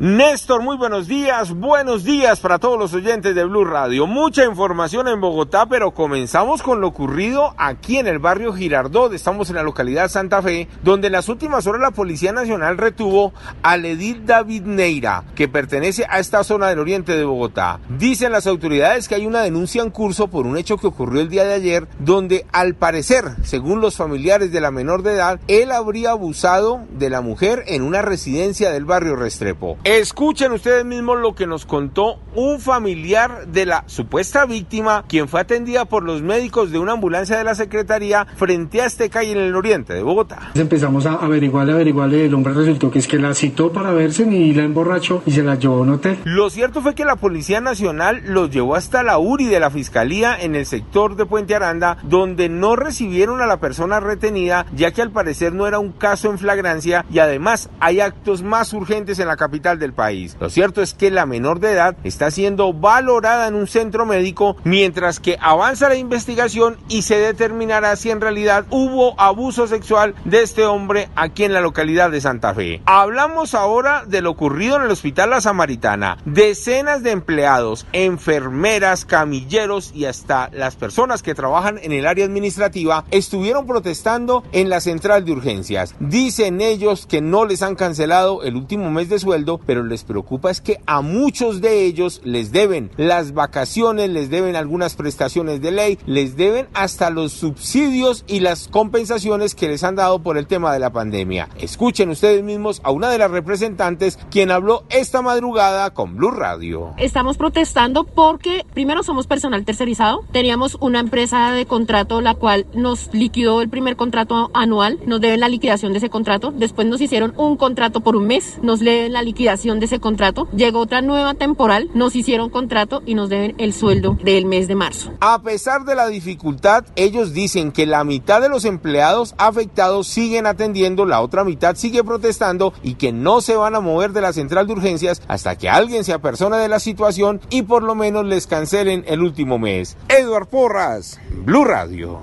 [0.00, 4.06] Néstor, muy buenos días, buenos días para todos los oyentes de Blue Radio.
[4.06, 9.12] Mucha información en Bogotá, pero comenzamos con lo ocurrido aquí en el barrio Girardot.
[9.12, 13.32] Estamos en la localidad Santa Fe, donde en las últimas horas la Policía Nacional retuvo
[13.64, 17.80] al edil David Neira, que pertenece a esta zona del oriente de Bogotá.
[17.88, 21.28] Dicen las autoridades que hay una denuncia en curso por un hecho que ocurrió el
[21.28, 25.72] día de ayer, donde al parecer, según los familiares de la menor de edad, él
[25.72, 29.76] habría abusado de la mujer en una residencia del barrio Restrepo.
[29.88, 35.40] Escuchen ustedes mismos lo que nos contó un familiar de la supuesta víctima, quien fue
[35.40, 39.38] atendida por los médicos de una ambulancia de la Secretaría frente a este calle en
[39.38, 40.50] el oriente de Bogotá.
[40.54, 44.52] Empezamos a averiguarle, averiguarle, el hombre resultó que es que la citó para verse y
[44.52, 46.18] la emborrachó y se la llevó a un hotel.
[46.24, 50.36] Lo cierto fue que la Policía Nacional los llevó hasta la URI de la Fiscalía
[50.38, 55.00] en el sector de Puente Aranda, donde no recibieron a la persona retenida, ya que
[55.00, 59.28] al parecer no era un caso en flagrancia y además hay actos más urgentes en
[59.28, 60.36] la capital del país.
[60.40, 64.56] Lo cierto es que la menor de edad está siendo valorada en un centro médico
[64.64, 70.42] mientras que avanza la investigación y se determinará si en realidad hubo abuso sexual de
[70.42, 72.82] este hombre aquí en la localidad de Santa Fe.
[72.86, 76.18] Hablamos ahora de lo ocurrido en el Hospital La Samaritana.
[76.24, 83.04] Decenas de empleados, enfermeras, camilleros y hasta las personas que trabajan en el área administrativa
[83.10, 85.94] estuvieron protestando en la central de urgencias.
[86.00, 90.50] Dicen ellos que no les han cancelado el último mes de sueldo, pero les preocupa
[90.50, 95.72] es que a muchos de ellos les deben las vacaciones, les deben algunas prestaciones de
[95.72, 100.46] ley, les deben hasta los subsidios y las compensaciones que les han dado por el
[100.46, 101.50] tema de la pandemia.
[101.58, 106.94] Escuchen ustedes mismos a una de las representantes quien habló esta madrugada con Blue Radio.
[106.96, 113.12] Estamos protestando porque primero somos personal tercerizado, teníamos una empresa de contrato la cual nos
[113.12, 117.34] liquidó el primer contrato anual, nos deben la liquidación de ese contrato, después nos hicieron
[117.36, 121.34] un contrato por un mes, nos deben la liquidación de ese contrato, llegó otra nueva
[121.34, 125.12] temporal, nos hicieron contrato y nos deben el sueldo del mes de marzo.
[125.20, 130.46] A pesar de la dificultad, ellos dicen que la mitad de los empleados afectados siguen
[130.46, 134.32] atendiendo, la otra mitad sigue protestando y que no se van a mover de la
[134.32, 138.24] central de urgencias hasta que alguien se apersone de la situación y por lo menos
[138.24, 139.96] les cancelen el último mes.
[140.08, 142.22] Edward Porras, Blue Radio.